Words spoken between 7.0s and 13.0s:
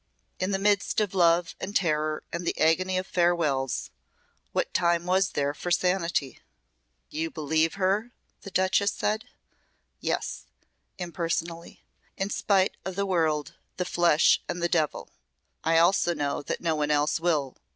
"You believe her?" the Duchess said. "Yes," impersonally. "In spite of